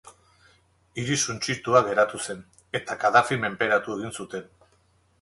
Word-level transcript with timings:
Hiria 1.01 1.17
suntsituta 1.25 1.83
geratu 1.89 2.23
zen, 2.23 2.43
eta 2.83 3.01
Kadafi 3.07 3.41
menperatu 3.47 3.99
egin 4.01 4.21
zuten. 4.23 4.53